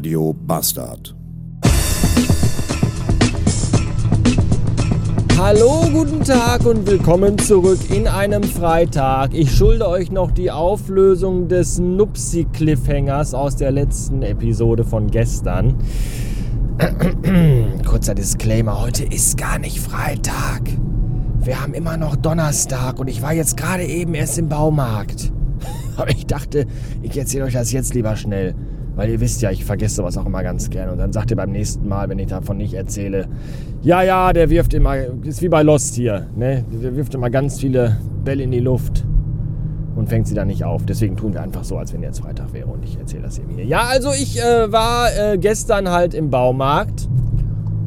[0.00, 1.14] Radio Bastard.
[5.36, 9.34] Hallo, guten Tag und willkommen zurück in einem Freitag.
[9.34, 15.76] Ich schulde euch noch die Auflösung des Nupsi-Cliffhangers aus der letzten Episode von gestern.
[17.86, 20.62] Kurzer Disclaimer, heute ist gar nicht Freitag.
[21.40, 25.30] Wir haben immer noch Donnerstag und ich war jetzt gerade eben erst im Baumarkt.
[25.98, 26.64] Aber ich dachte,
[27.02, 28.54] ich erzähle euch das jetzt lieber schnell.
[29.00, 30.92] Weil ihr wisst ja, ich vergesse sowas auch immer ganz gerne.
[30.92, 33.28] Und dann sagt ihr beim nächsten Mal, wenn ich davon nicht erzähle,
[33.80, 36.66] ja, ja, der wirft immer, ist wie bei Lost hier, ne?
[36.70, 39.06] Der wirft immer ganz viele Bälle in die Luft
[39.96, 40.84] und fängt sie dann nicht auf.
[40.84, 43.54] Deswegen tun wir einfach so, als wenn jetzt Freitag wäre und ich erzähle das eben
[43.54, 43.64] hier.
[43.64, 47.08] Ja, also ich äh, war äh, gestern halt im Baumarkt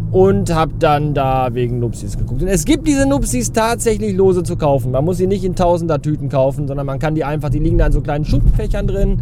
[0.09, 2.41] und habe dann da wegen Nupsis geguckt.
[2.41, 4.89] Und es gibt diese Nupsis tatsächlich lose zu kaufen.
[4.89, 7.77] Man muss sie nicht in tausender Tüten kaufen, sondern man kann die einfach, die liegen
[7.77, 9.21] da in so kleinen Schubfächern drin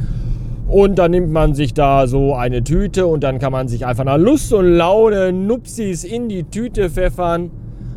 [0.67, 4.03] und dann nimmt man sich da so eine Tüte und dann kann man sich einfach
[4.03, 7.51] nach Lust und Laune Nupsis in die Tüte pfeffern.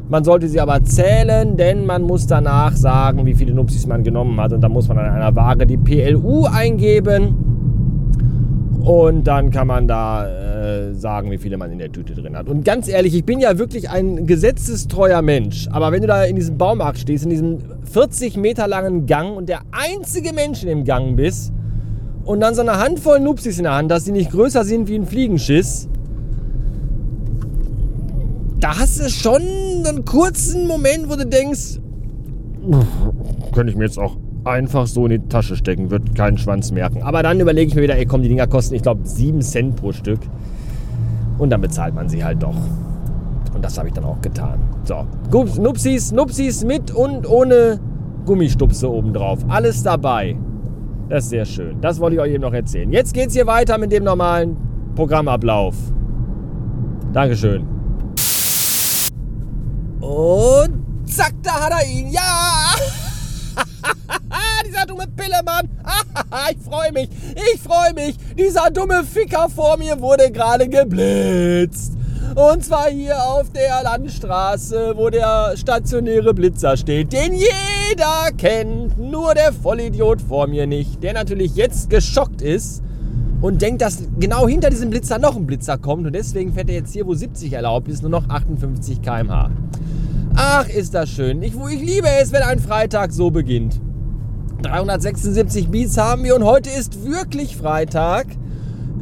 [0.08, 4.38] Man sollte sie aber zählen, denn man muss danach sagen, wie viele Nupsis man genommen
[4.38, 4.52] hat.
[4.52, 7.54] Und dann muss man an einer Waage die PLU eingeben.
[8.84, 12.48] Und dann kann man da äh, sagen, wie viele man in der Tüte drin hat.
[12.48, 15.68] Und ganz ehrlich, ich bin ja wirklich ein gesetzestreuer Mensch.
[15.72, 17.58] Aber wenn du da in diesem Baumarkt stehst, in diesem
[17.90, 21.53] 40 Meter langen Gang und der einzige Mensch in dem Gang bist,
[22.24, 24.96] und dann so eine Handvoll Nupsis in der Hand, dass die nicht größer sind wie
[24.96, 25.88] ein Fliegenschiss,
[28.60, 29.42] da hast du schon
[29.86, 31.80] einen kurzen Moment, wo du denkst,
[33.52, 37.02] könnte ich mir jetzt auch einfach so in die Tasche stecken, wird keinen Schwanz merken.
[37.02, 39.76] Aber dann überlege ich mir wieder, ey komm, die Dinger kosten, ich glaube, 7 Cent
[39.76, 40.20] pro Stück.
[41.36, 42.56] Und dann bezahlt man sie halt doch.
[43.54, 44.58] Und das habe ich dann auch getan.
[44.84, 45.04] So,
[45.60, 47.80] Nupsis, Nupsis mit und ohne
[48.24, 49.40] Gummistupse obendrauf.
[49.48, 50.36] Alles dabei.
[51.14, 51.80] Das ist sehr schön.
[51.80, 52.90] Das wollte ich euch eben noch erzählen.
[52.90, 54.56] Jetzt geht es hier weiter mit dem normalen
[54.96, 55.76] Programmablauf.
[57.12, 57.62] Dankeschön.
[60.00, 62.08] Und zack, da hat er ihn.
[62.08, 62.74] Ja!
[64.66, 65.68] Dieser dumme Pillemann.
[66.50, 67.08] ich freue mich.
[67.36, 68.16] Ich freue mich.
[68.36, 71.93] Dieser dumme Ficker vor mir wurde gerade geblitzt.
[72.34, 79.34] Und zwar hier auf der Landstraße, wo der stationäre Blitzer steht, den jeder kennt, nur
[79.34, 82.82] der Vollidiot vor mir nicht, der natürlich jetzt geschockt ist
[83.40, 86.74] und denkt, dass genau hinter diesem Blitzer noch ein Blitzer kommt und deswegen fährt er
[86.74, 89.50] jetzt hier, wo 70 erlaubt ist, nur noch 58 km/h.
[90.34, 91.40] Ach, ist das schön.
[91.40, 93.80] Ich, ich liebe es, wenn ein Freitag so beginnt.
[94.62, 98.26] 376 Beats haben wir und heute ist wirklich Freitag.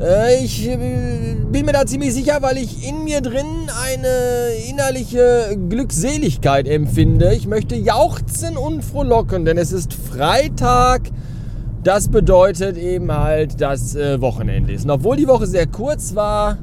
[0.03, 5.57] Äh, ich äh, bin mir da ziemlich sicher, weil ich in mir drin eine innerliche
[5.69, 7.33] Glückseligkeit empfinde.
[7.35, 11.03] Ich möchte jauchzen und frohlocken, denn es ist Freitag.
[11.85, 14.85] Das bedeutet eben halt, dass äh, Wochenende ist.
[14.85, 16.59] Und obwohl die Woche sehr kurz war,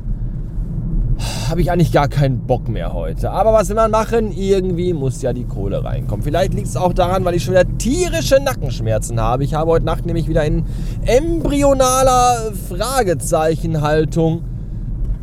[1.49, 3.31] habe ich eigentlich gar keinen Bock mehr heute.
[3.31, 4.31] Aber was will man machen?
[4.31, 6.23] Irgendwie muss ja die Kohle reinkommen.
[6.23, 9.43] Vielleicht liegt es auch daran, weil ich schon wieder tierische Nackenschmerzen habe.
[9.43, 10.65] Ich habe heute Nacht nämlich wieder in
[11.05, 14.43] embryonaler Fragezeichenhaltung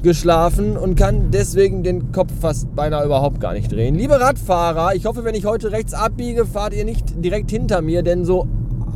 [0.03, 3.95] geschlafen und kann deswegen den Kopf fast beinahe überhaupt gar nicht drehen.
[3.95, 8.03] Liebe Radfahrer, ich hoffe, wenn ich heute rechts abbiege, fahrt ihr nicht direkt hinter mir,
[8.03, 8.47] denn so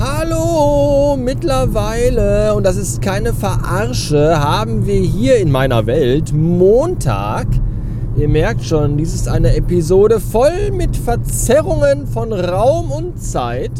[0.00, 7.48] Hallo, mittlerweile, und das ist keine Verarsche, haben wir hier in meiner Welt Montag.
[8.16, 13.72] Ihr merkt schon, dies ist eine Episode voll mit Verzerrungen von Raum und Zeit.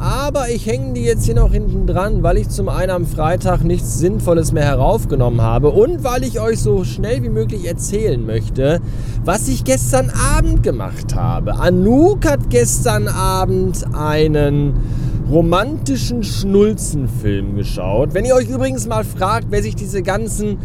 [0.00, 3.64] Aber ich hänge die jetzt hier noch hinten dran, weil ich zum einen am Freitag
[3.64, 8.80] nichts Sinnvolles mehr heraufgenommen habe und weil ich euch so schnell wie möglich erzählen möchte,
[9.26, 11.56] was ich gestern Abend gemacht habe.
[11.56, 18.14] Anouk hat gestern Abend einen romantischen Schnulzenfilm geschaut.
[18.14, 20.58] Wenn ihr euch übrigens mal fragt, wer sich diese ganzen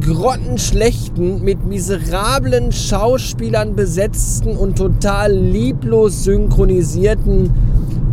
[0.00, 7.50] grottenschlechten, mit miserablen Schauspielern besetzten und total lieblos synchronisierten,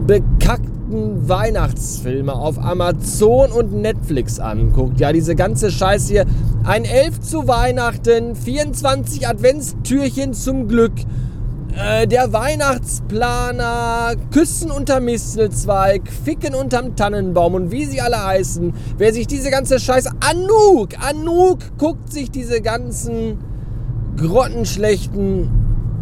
[0.08, 5.00] bekackten Weihnachtsfilme auf Amazon und Netflix anguckt.
[5.00, 6.26] Ja, diese ganze Scheiße hier.
[6.64, 10.94] Ein Elf zu Weihnachten, 24 Adventstürchen zum Glück,
[11.78, 18.74] äh, der Weihnachtsplaner, Küssen unter Mistelzweig, Ficken unterm Tannenbaum und wie sie alle heißen.
[18.98, 20.12] Wer sich diese ganze Scheiße.
[20.20, 20.90] Anouk!
[21.00, 23.38] Anouk guckt sich diese ganzen
[24.18, 25.50] grottenschlechten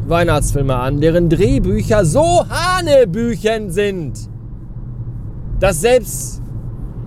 [0.08, 4.30] Weihnachtsfilme an, deren Drehbücher so Hanebüchen sind.
[5.60, 6.42] Das selbst,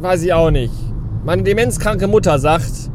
[0.00, 0.72] weiß ich auch nicht.
[1.24, 2.90] Meine demenzkranke Mutter sagt,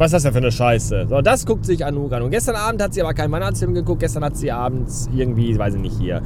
[0.00, 1.08] was ist das denn für eine Scheiße?
[1.10, 2.22] So, das guckt sich Anouk an.
[2.22, 4.00] Und gestern Abend hat sie aber keinen Weihnachtsfilm geguckt.
[4.00, 6.22] Gestern hat sie abends irgendwie, weiß ich nicht, hier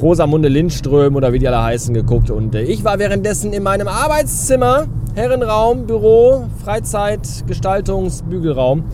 [0.00, 2.30] Rosamunde Lindström oder wie die alle heißen geguckt.
[2.30, 8.84] Und äh, ich war währenddessen in meinem Arbeitszimmer, Herrenraum, Büro, Freizeit, Gestaltungs, Bügelraum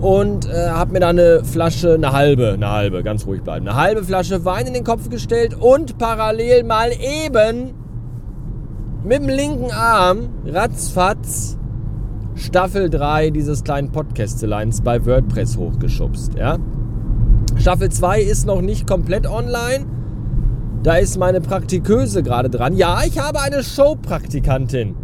[0.00, 3.76] und äh, habe mir da eine Flasche, eine halbe, eine halbe, ganz ruhig bleiben, eine
[3.76, 7.74] halbe Flasche Wein in den Kopf gestellt und parallel mal eben
[9.02, 11.58] mit dem linken Arm ratzfatz
[12.36, 16.34] Staffel 3 dieses kleinen Podcasteleins bei WordPress hochgeschubst.
[16.34, 16.58] Ja?
[17.56, 19.86] Staffel 2 ist noch nicht komplett online.
[20.82, 22.76] Da ist meine Praktiköse gerade dran.
[22.76, 24.94] Ja, ich habe eine Showpraktikantin.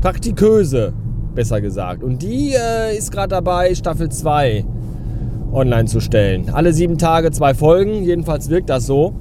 [0.00, 0.92] Praktiköse,
[1.32, 2.02] besser gesagt.
[2.02, 4.64] Und die äh, ist gerade dabei, Staffel 2
[5.52, 6.50] online zu stellen.
[6.50, 8.02] Alle sieben Tage zwei Folgen.
[8.02, 9.14] Jedenfalls wirkt das so.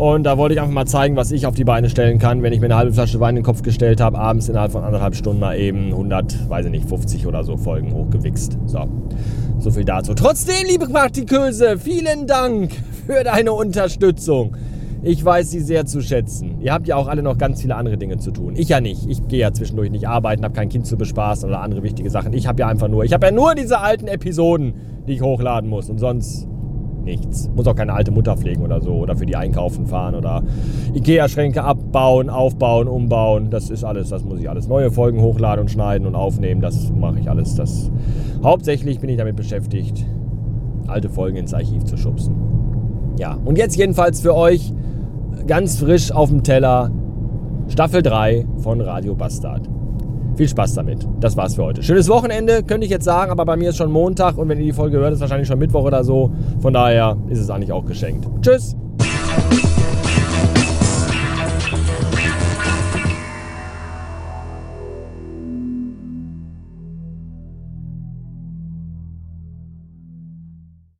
[0.00, 2.54] Und da wollte ich einfach mal zeigen, was ich auf die Beine stellen kann, wenn
[2.54, 5.14] ich mir eine halbe Flasche Wein in den Kopf gestellt habe, abends innerhalb von anderthalb
[5.14, 8.56] Stunden mal eben 100, weiß ich nicht, 50 oder so Folgen hochgewichst.
[8.64, 8.88] So,
[9.58, 10.14] so viel dazu.
[10.14, 12.72] Trotzdem, liebe Praktiköse, vielen Dank
[13.06, 14.56] für deine Unterstützung.
[15.02, 16.62] Ich weiß sie sehr zu schätzen.
[16.62, 18.54] Ihr habt ja auch alle noch ganz viele andere Dinge zu tun.
[18.56, 19.06] Ich ja nicht.
[19.06, 22.32] Ich gehe ja zwischendurch nicht arbeiten, habe kein Kind zu bespaßen oder andere wichtige Sachen.
[22.32, 24.72] Ich habe ja einfach nur, ich habe ja nur diese alten Episoden,
[25.06, 25.90] die ich hochladen muss.
[25.90, 26.48] Und sonst
[27.04, 27.50] nichts.
[27.54, 30.42] Muss auch keine alte Mutter pflegen oder so oder für die einkaufen fahren oder
[30.94, 33.50] Ikea-Schränke abbauen, aufbauen, umbauen.
[33.50, 34.68] Das ist alles, das muss ich alles.
[34.68, 37.54] Neue Folgen hochladen und schneiden und aufnehmen, das mache ich alles.
[37.54, 37.90] Das
[38.42, 40.04] hauptsächlich bin ich damit beschäftigt,
[40.86, 42.34] alte Folgen ins Archiv zu schubsen.
[43.18, 44.72] Ja, und jetzt jedenfalls für euch
[45.46, 46.90] ganz frisch auf dem Teller
[47.68, 49.68] Staffel 3 von Radio Bastard.
[50.40, 51.06] Viel Spaß damit.
[51.20, 51.82] Das war's für heute.
[51.82, 54.64] Schönes Wochenende, könnte ich jetzt sagen, aber bei mir ist schon Montag und wenn ihr
[54.64, 56.32] die Folge hört, ist wahrscheinlich schon Mittwoch oder so.
[56.62, 58.26] Von daher ist es eigentlich auch geschenkt.
[58.40, 58.74] Tschüss!